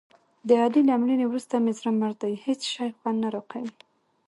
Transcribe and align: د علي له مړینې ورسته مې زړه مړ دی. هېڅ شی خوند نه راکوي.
د 0.47 0.49
علي 0.61 0.81
له 0.89 0.95
مړینې 1.01 1.25
ورسته 1.27 1.55
مې 1.63 1.71
زړه 1.79 1.91
مړ 1.99 2.11
دی. 2.21 2.33
هېڅ 2.45 2.61
شی 2.73 2.89
خوند 2.97 3.17
نه 3.23 3.29
راکوي. 3.35 3.71